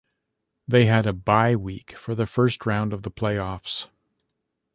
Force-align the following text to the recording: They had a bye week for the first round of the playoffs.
They 0.67 0.85
had 0.85 1.05
a 1.05 1.13
bye 1.13 1.55
week 1.55 1.95
for 1.95 2.15
the 2.15 2.25
first 2.25 2.65
round 2.65 2.91
of 2.91 3.03
the 3.03 3.11
playoffs. 3.11 3.85